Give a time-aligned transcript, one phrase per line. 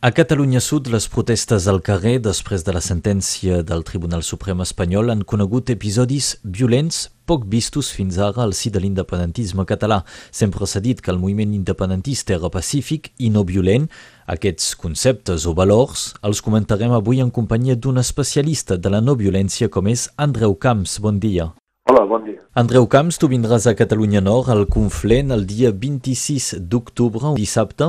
[0.00, 5.10] A Catalunya Sud, les protestes al carrer després de la sentència del Tribunal Suprem espanyol
[5.10, 10.04] han conegut episodis violents poc vistos fins ara al si de l'independentisme català.
[10.30, 13.90] Sempre s'ha dit que el moviment independentista era pacífic i no violent.
[14.30, 19.66] Aquests conceptes o valors els comentarem avui en companyia d'un especialista de la no violència
[19.66, 21.00] com és Andreu Camps.
[21.02, 21.50] Bon dia.
[21.88, 22.36] Hola, bon dia.
[22.52, 27.86] Andreu Camps, tu vindràs a Catalunya Nord al Conflent el dia 26 d'octubre, dissabte,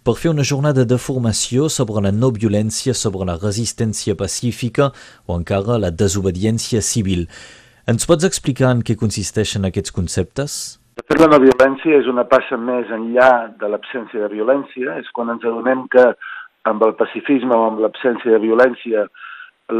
[0.00, 4.88] per fer una jornada de formació sobre la no violència, sobre la resistència pacífica
[5.28, 7.26] o encara la desobediència civil.
[7.84, 10.56] Ens pots explicar en què consisteixen aquests conceptes?
[10.96, 14.96] De fet, la no violència és una passa més enllà de l'absència de violència.
[15.04, 16.08] És quan ens adonem que
[16.72, 19.04] amb el pacifisme o amb l'absència de violència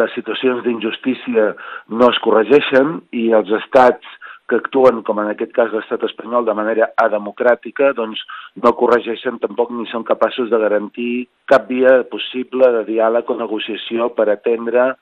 [0.01, 1.53] les situacions d'injustícia
[1.89, 4.19] no es corregeixen i els estats
[4.49, 8.21] que actuen, com en aquest cas l'estat espanyol, de manera ademocràtica, doncs
[8.63, 11.13] no corregeixen tampoc ni són capaços de garantir
[11.49, 14.93] cap via possible de diàleg o negociació per atendre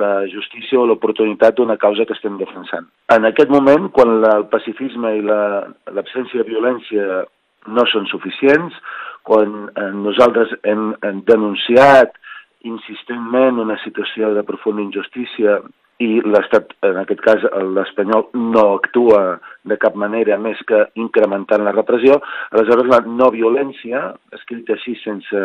[0.00, 2.86] la justícia o l'oportunitat d'una causa que estem defensant.
[3.12, 7.24] En aquest moment, quan el pacifisme i l'absència la, de violència
[7.76, 8.74] no són suficients,
[9.26, 12.14] quan eh, nosaltres hem, hem denunciat
[12.66, 15.60] insistentment una situació de profunda injustícia
[16.02, 17.44] i l'Estat, en aquest cas
[17.76, 22.18] l'espanyol, no actua de cap manera més que incrementant la repressió,
[22.52, 25.44] aleshores la no violència, escrita així sense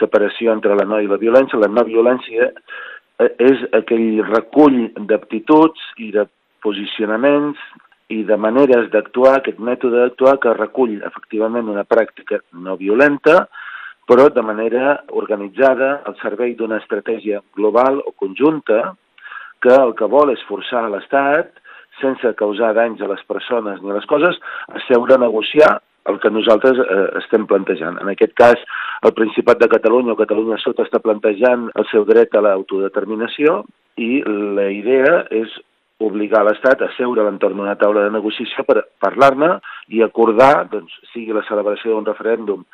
[0.00, 5.92] separació entre la no i la violència, la no violència eh, és aquell recull d'aptituds
[6.02, 6.26] i de
[6.66, 7.60] posicionaments
[8.10, 13.46] i de maneres d'actuar, aquest mètode d'actuar que recull efectivament una pràctica no violenta,
[14.06, 18.94] però de manera organitzada al servei d'una estratègia global o conjunta
[19.60, 21.50] que el que vol és forçar l'Estat,
[22.00, 26.20] sense causar danys a les persones ni a les coses, a seure a negociar el
[26.22, 27.98] que nosaltres eh, estem plantejant.
[27.98, 28.60] En aquest cas,
[29.02, 33.62] el Principat de Catalunya o Catalunya Sota està plantejant el seu dret a l'autodeterminació
[33.98, 35.50] i la idea és
[35.98, 39.56] obligar l'Estat a seure a l'entorn d'una taula de negociació per parlar-ne
[39.96, 42.66] i acordar, doncs, sigui la celebració d'un referèndum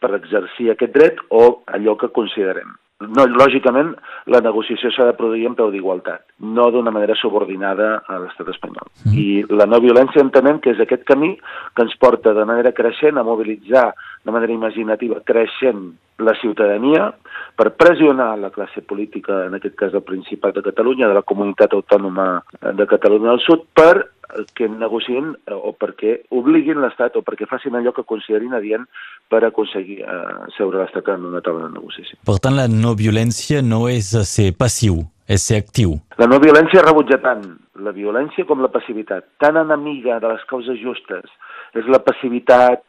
[0.00, 2.72] per exercir aquest dret o allò que considerem.
[3.00, 3.94] No, lògicament,
[4.28, 8.90] la negociació s'ha de produir en peu d'igualtat, no d'una manera subordinada a l'estat espanyol.
[9.06, 9.14] Mm.
[9.16, 13.16] I la no violència entenem que és aquest camí que ens porta de manera creixent
[13.16, 15.86] a mobilitzar de manera imaginativa creixent
[16.20, 17.10] la ciutadania
[17.56, 21.74] per pressionar la classe política, en aquest cas del Principat de Catalunya, de la comunitat
[21.76, 24.10] autònoma de Catalunya del Sud, per
[24.54, 28.86] que negociïn eh, o perquè obliguin l'Estat o perquè facin allò que considerin adient
[29.30, 30.12] per aconseguir eh,
[30.56, 32.20] seure l'Estat en una taula de negociació.
[32.26, 35.96] Per tant, la no violència no és ser passiu, és ser actiu.
[36.20, 37.44] La no violència rebutja tant
[37.80, 39.26] la violència com la passivitat.
[39.40, 41.30] Tan enemiga de les causes justes
[41.78, 42.82] és la passivitat,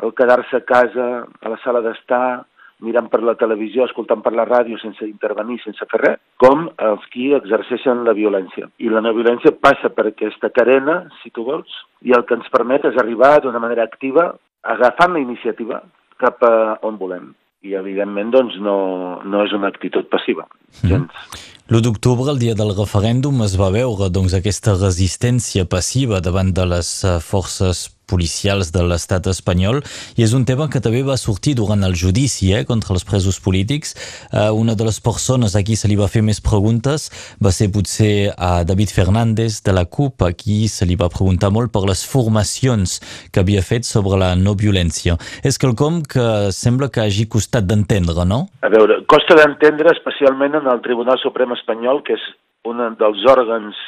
[0.00, 2.40] el quedar-se a casa, a la sala d'estar,
[2.84, 7.06] mirant per la televisió, escoltant per la ràdio sense intervenir, sense fer res, com els
[7.12, 8.70] qui exerceixen la violència.
[8.78, 12.48] I la no violència passa per aquesta carena, si tu vols, i el que ens
[12.52, 14.30] permet és arribar d'una manera activa,
[14.62, 15.82] agafant la iniciativa
[16.20, 16.54] cap a
[16.86, 17.30] on volem.
[17.64, 20.46] I, evidentment, doncs, no, no és una actitud passiva.
[20.82, 21.06] Gens.
[21.06, 21.46] Mm.
[21.70, 26.66] L'1 d'octubre, el dia del referèndum, es va veure doncs, aquesta resistència passiva davant de
[26.66, 29.80] les eh, forces policials de l'estat espanyol
[30.18, 33.38] i és un tema que també va sortir durant el judici eh, contra els presos
[33.42, 33.94] polítics.
[34.30, 37.08] Uh, una de les persones a qui se li va fer més preguntes
[37.42, 41.52] va ser potser a David Fernández de la CUP, a qui se li va preguntar
[41.54, 42.98] molt per les formacions
[43.30, 45.16] que havia fet sobre la no violència.
[45.46, 48.42] És quelcom que sembla que hagi costat d'entendre, no?
[48.66, 52.26] A veure, costa d'entendre especialment en el Tribunal Suprem espanyol, que és
[52.68, 53.78] un dels òrgans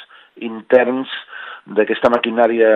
[0.41, 1.11] interns
[1.77, 2.73] d'aquesta maquinària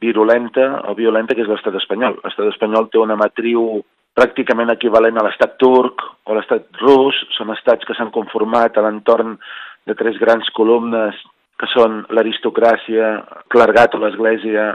[0.00, 2.16] virulenta o violenta que és l'estat espanyol.
[2.24, 3.82] L'estat espanyol té una matriu
[4.14, 9.36] pràcticament equivalent a l'estat turc o l'estat rus, són estats que s'han conformat a l'entorn
[9.84, 11.18] de tres grans columnes
[11.60, 13.10] que són l'aristocràcia,
[13.52, 14.72] clergat o l'església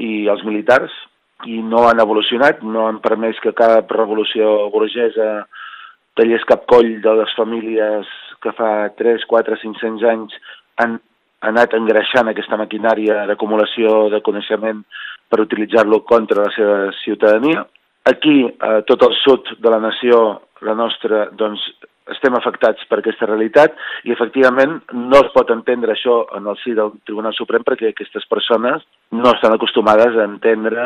[0.00, 0.92] i els militars,
[1.48, 5.44] i no han evolucionat, no han permès que cap revolució burgesa
[6.18, 8.10] tallés cap coll de les famílies
[8.44, 10.38] que fa 3, 4, 500 anys
[10.82, 11.00] han
[11.44, 14.80] ha anat engreixant aquesta maquinària d'acumulació de coneixement
[15.28, 17.66] per utilitzar-lo contra la seva ciutadania.
[18.08, 20.20] Aquí, a tot el sud de la nació,
[20.64, 21.60] la nostra, doncs,
[22.12, 26.74] estem afectats per aquesta realitat i efectivament no es pot entendre això en el si
[26.76, 28.84] del Tribunal Suprem perquè aquestes persones
[29.16, 30.84] no estan acostumades a entendre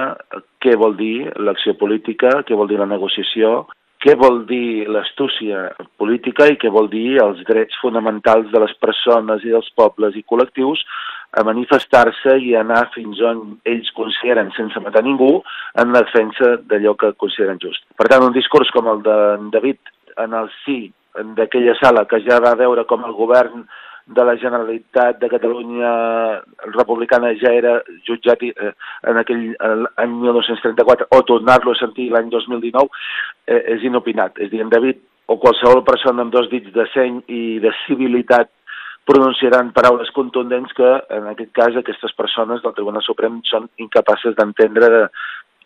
[0.62, 3.66] què vol dir l'acció política, què vol dir la negociació,
[4.02, 5.68] què vol dir l'astúcia
[5.98, 10.22] política i què vol dir els drets fonamentals de les persones i dels pobles i
[10.22, 10.84] col·lectius
[11.38, 15.42] a manifestar-se i anar fins on ells consideren, sense matar ningú,
[15.82, 17.84] en la defensa d'allò que consideren just.
[17.98, 19.18] Per tant, un discurs com el de
[19.52, 19.92] David
[20.24, 20.80] en el sí
[21.36, 23.66] d'aquella sala que ja va veure com el govern
[24.08, 25.92] de la Generalitat de Catalunya
[26.72, 27.74] republicana ja era
[28.06, 28.72] jutjat eh,
[29.10, 29.44] en aquell
[30.00, 32.88] any 1934 o tornar-lo a sentir l'any 2019
[33.46, 34.40] eh, és inopinat.
[34.40, 38.50] És dir, en David o qualsevol persona amb dos dits de seny i de civilitat
[39.08, 45.06] pronunciaran paraules contundents que, en aquest cas, aquestes persones del Tribunal Suprem són incapaces d'entendre,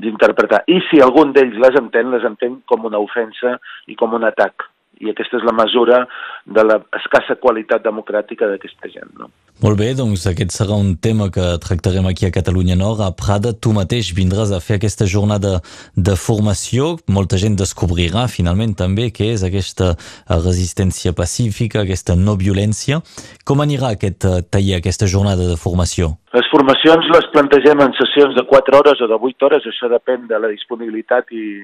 [0.02, 0.62] d'interpretar.
[0.70, 3.56] I si algun d'ells les entén, les entén com una ofensa
[3.90, 6.04] i com un atac i aquesta és la mesura
[6.46, 9.10] de la escassa qualitat democràtica d'aquesta gent.
[9.18, 9.30] No?
[9.62, 13.02] Molt bé, doncs aquest serà un tema que tractarem aquí a Catalunya Nord.
[13.04, 15.60] A Prada, tu mateix vindràs a fer aquesta jornada
[15.94, 16.96] de formació.
[17.06, 19.92] Molta gent descobrirà finalment també què és aquesta
[20.30, 22.98] resistència pacífica, aquesta no violència.
[23.46, 26.16] Com anirà aquest eh, taller, aquesta jornada de formació?
[26.34, 30.26] Les formacions les plantegem en sessions de 4 hores o de 8 hores, això depèn
[30.30, 31.62] de la disponibilitat i,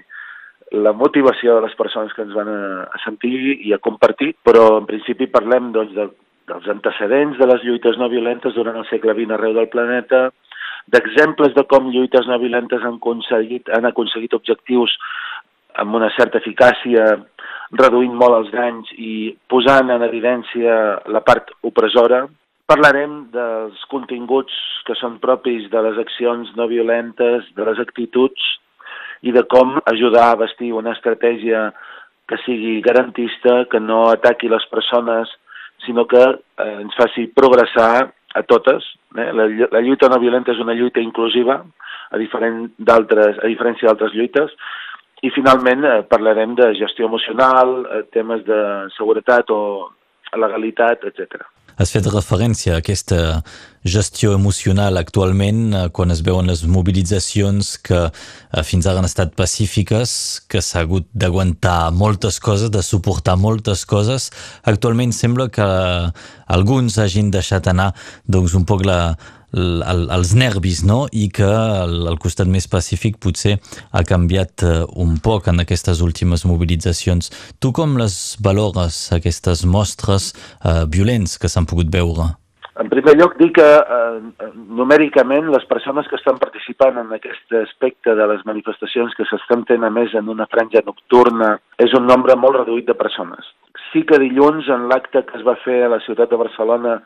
[0.72, 2.62] la motivació de les persones que ens van a,
[2.92, 6.08] a sentir i a compartir, però en principi parlem doncs, de,
[6.50, 10.28] dels antecedents de les lluites no violentes durant el segle XX arreu del planeta,
[10.88, 14.94] d'exemples de com lluites no violentes han aconseguit, han aconseguit objectius
[15.78, 17.04] amb una certa eficàcia,
[17.78, 20.76] reduint molt els danys i posant en evidència
[21.12, 22.24] la part opressora.
[22.68, 24.54] Parlarem dels continguts
[24.88, 28.48] que són propis de les accions no violentes, de les actituds
[29.22, 31.68] i de com ajudar a vestir una estratègia
[32.28, 35.30] que sigui garantista, que no ataqui les persones,
[35.86, 38.84] sinó que eh, ens faci progressar a totes.
[39.16, 39.30] Eh?
[39.32, 41.62] La, la lluita no violenta és una lluita inclusiva,
[42.10, 44.52] a, diferent a diferència d'altres lluites,
[45.24, 48.60] i finalment eh, parlarem de gestió emocional, eh, temes de
[48.96, 49.62] seguretat o
[50.36, 51.46] legalitat, etc.
[51.78, 53.18] Has fet referència a aquesta
[53.86, 59.36] gestió emocional actualment eh, quan es veuen les mobilitzacions que eh, fins ara han estat
[59.38, 60.10] pacífiques,
[60.50, 64.32] que s'ha hagut d'aguantar moltes coses, de suportar moltes coses.
[64.66, 65.68] Actualment sembla que
[66.58, 67.92] alguns hagin deixat anar
[68.26, 69.14] doncs, un poc la,
[69.52, 71.06] el, els nervis, no?
[71.12, 73.58] I que el, el costat més pacífic potser
[73.92, 77.32] ha canviat uh, un poc en aquestes últimes mobilitzacions.
[77.60, 82.34] Tu com les valores, aquestes mostres uh, violents que s'han pogut veure?
[82.78, 88.14] En primer lloc, dir que eh, numèricament les persones que estan participant en aquest aspecte
[88.14, 92.36] de les manifestacions que s'estan fent a més en una franja nocturna és un nombre
[92.38, 93.50] molt reduït de persones.
[93.90, 97.00] Sí que dilluns, en l'acte que es va fer a la ciutat de Barcelona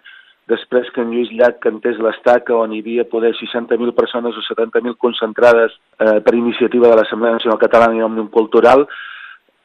[0.50, 4.96] després que en Lluís Llach cantés l'estaca on hi havia poder 60.000 persones o 70.000
[4.98, 8.84] concentrades eh, per iniciativa de l'Assemblea Nacional Catalana i Òmnium Cultural,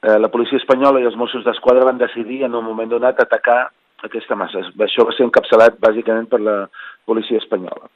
[0.03, 3.65] eh, la policia espanyola i els Mossos d'Esquadra van decidir en un moment donat atacar
[4.05, 4.61] aquesta massa.
[4.85, 6.57] Això va ser encapçalat bàsicament per la
[7.05, 7.89] policia espanyola.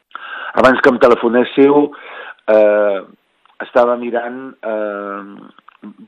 [0.57, 1.91] Abans que em telefonéssiu,
[2.49, 3.01] eh,
[3.61, 5.21] estava mirant eh,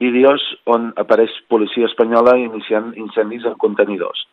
[0.01, 4.25] vídeos on apareix policia espanyola iniciant incendis en contenidors.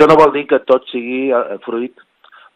[0.00, 1.92] Això no vol dir que tot sigui eh, fruit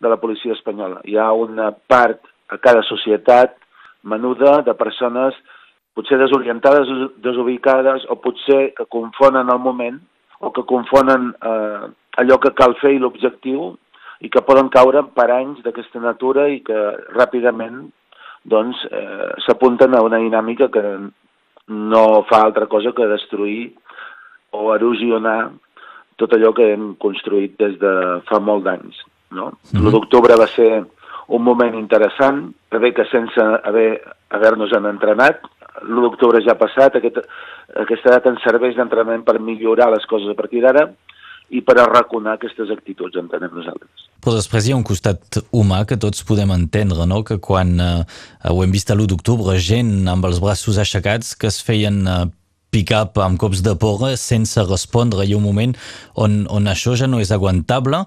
[0.01, 1.03] de la policia espanyola.
[1.05, 3.53] Hi ha una part a cada societat
[4.01, 5.37] menuda de persones
[5.93, 6.89] potser desorientades,
[7.21, 9.99] desubicades, o potser que confonen el moment,
[10.41, 11.83] o que confonen eh,
[12.23, 13.75] allò que cal fer i l'objectiu,
[14.25, 16.81] i que poden caure per anys d'aquesta natura i que
[17.13, 17.91] ràpidament
[18.49, 20.87] doncs, eh, s'apunten a una dinàmica que
[21.93, 23.75] no fa altra cosa que destruir
[24.57, 25.53] o erosionar
[26.17, 27.95] tot allò que hem construït des de
[28.29, 28.97] fa molt d'anys.
[29.31, 29.47] No?
[29.47, 29.81] Mm -hmm.
[29.83, 30.85] L'1 d'octubre va ser
[31.29, 34.01] un moment interessant, bé que sense haver
[34.35, 35.41] haver-nos entrenat,
[35.83, 37.19] l'1 d'octubre ja ha passat, aquest,
[37.81, 40.89] aquesta data ens serveix d'entrenament per millorar les coses a partir d'ara
[41.51, 44.09] i per arraconar aquestes actituds, entenem nosaltres.
[44.25, 47.23] Però després hi ha un costat humà que tots podem entendre, no?
[47.23, 48.05] que quan eh,
[48.51, 52.25] ho hem vist a l'1 d'octubre, gent amb els braços aixecats que es feien eh,
[52.75, 55.23] pick-up amb cops de porra sense respondre.
[55.23, 55.75] Hi ha un moment
[56.19, 58.03] on, on això ja no és aguantable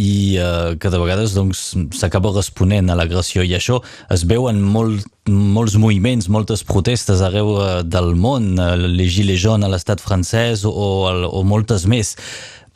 [0.00, 3.80] i eh, que de vegades s'acaba doncs, responent a l'agressió i això
[4.12, 9.44] es veu en molt, molts moviments, moltes protestes arreu eh, del món, eh, les Gilets
[9.44, 10.72] jaunes a l'estat francès o,
[11.30, 12.16] o moltes més.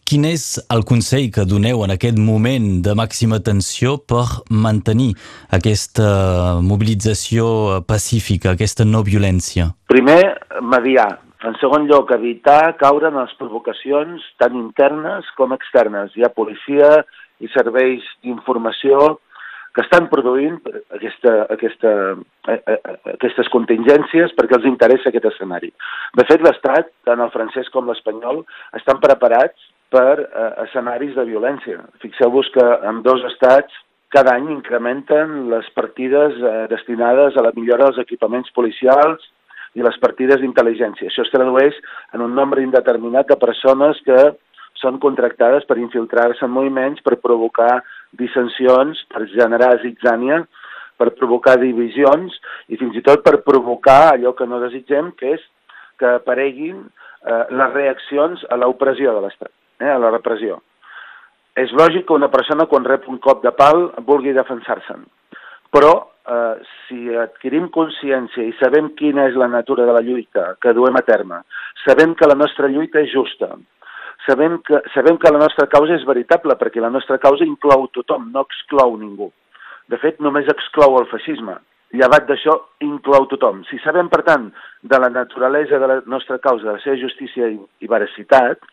[0.05, 5.15] Quin és el consell que doneu en aquest moment de màxima tensió per mantenir
[5.57, 9.71] aquesta mobilització pacífica, aquesta no violència?
[9.89, 10.21] Primer,
[10.61, 16.15] mediar, en segon lloc, evitar caure en les provocacions tant internes com externes.
[16.17, 16.91] Hi ha policia
[17.45, 19.19] i serveis d'informació
[19.75, 20.61] que estan produint
[20.95, 21.93] aquesta, aquesta,
[22.49, 22.79] eh, eh,
[23.17, 25.73] aquestes contingències perquè els interessa aquest escenari.
[26.15, 28.45] De fet, l'Estat, tant el francès com l'espanyol,
[28.79, 31.83] estan preparats per eh, escenaris de violència.
[32.05, 33.83] Fixeu-vos que en dos estats
[34.15, 39.27] cada any incrementen les partides eh, destinades a la millora dels equipaments policials
[39.75, 41.09] i les partides d'intel·ligència.
[41.11, 41.76] Això es tradueix
[42.14, 44.19] en un nombre indeterminat de persones que
[44.81, 47.81] són contractades per infiltrar-se en moviments, per provocar
[48.19, 50.43] dissensions, per generar zitzània,
[50.99, 52.37] per provocar divisions
[52.71, 55.43] i fins i tot per provocar allò que no desitgem, que és
[55.99, 59.50] que apareguin eh, les reaccions a l'opressió de l'Estat,
[59.83, 60.61] eh, a la repressió.
[61.59, 65.04] És lògic que una persona quan rep un cop de pal vulgui defensar-se'n,
[65.75, 65.95] però
[66.28, 70.97] eh, si adquirim consciència i sabem quina és la natura de la lluita que duem
[70.97, 71.43] a terme,
[71.85, 73.52] sabem que la nostra lluita és justa,
[74.26, 78.31] sabem que, sabem que la nostra causa és veritable perquè la nostra causa inclou tothom,
[78.33, 79.31] no exclou ningú.
[79.90, 81.59] De fet, només exclou el feixisme.
[81.95, 83.61] Llevat d'això, inclou tothom.
[83.69, 84.49] Si sabem, per tant,
[84.83, 88.64] de la naturalesa de la nostra causa, de ser justícia i, i veracitat,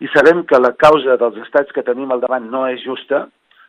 [0.00, 3.26] i sabem que la causa dels estats que tenim al davant no és justa,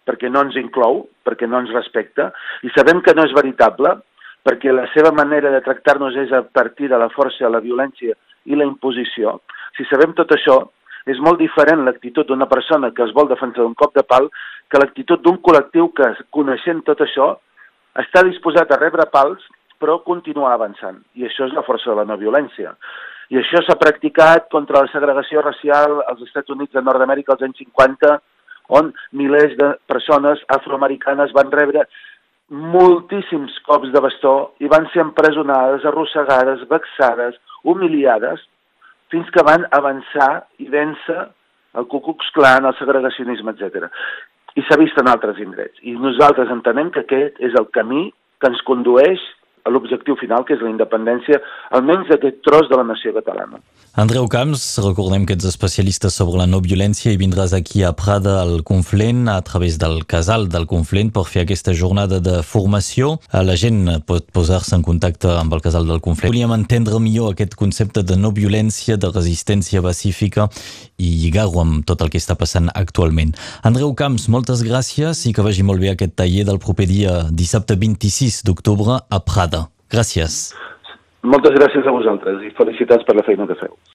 [0.07, 2.31] perquè no ens inclou, perquè no ens respecta,
[2.63, 3.97] i sabem que no és veritable,
[4.47, 8.15] perquè la seva manera de tractar-nos és a partir de la força, la violència
[8.47, 9.41] i la imposició.
[9.75, 10.61] Si sabem tot això,
[11.07, 14.27] és molt diferent l'actitud d'una persona que es vol defensar d'un cop de pal
[14.71, 17.33] que l'actitud d'un col·lectiu que, coneixent tot això,
[18.03, 19.43] està disposat a rebre pals
[19.79, 20.97] però continuar avançant.
[21.15, 22.73] I això és la força de la no violència.
[23.29, 27.59] I això s'ha practicat contra la segregació racial als Estats Units de Nord-Amèrica als anys
[27.61, 28.17] 50,
[28.67, 31.85] on milers de persones afroamericanes van rebre
[32.49, 38.43] moltíssims cops de bastó i van ser empresonades, arrossegades, vexades, humiliades,
[39.11, 41.19] fins que van avançar i vèncer
[41.77, 43.89] el Ku Klux Klan, el segregacionisme, etc.
[44.57, 45.77] I s'ha vist en altres indrets.
[45.83, 48.07] I nosaltres entenem que aquest és el camí
[48.41, 49.21] que ens condueix
[49.67, 51.41] a l'objectiu final, que és la independència,
[51.75, 53.59] almenys d'aquest tros de la nació catalana.
[53.97, 58.35] Andreu Camps, recordem que ets especialista sobre la no violència i vindràs aquí a Prada
[58.43, 63.15] al Conflent a través del casal del Conflent per fer aquesta jornada de formació.
[63.33, 66.29] La gent pot posar-se en contacte amb el casal del Conflent.
[66.29, 70.47] Volíem entendre millor aquest concepte de no violència, de resistència pacífica
[70.97, 73.35] i lligar-ho amb tot el que està passant actualment.
[73.69, 77.77] Andreu Camps, moltes gràcies i que vagi molt bé aquest taller del proper dia dissabte
[77.77, 79.67] 26 d'octubre a Prada.
[79.93, 80.55] Gràcies.
[81.21, 83.77] Moltes gràcies a vosaltres i felicitats per la feina que feu.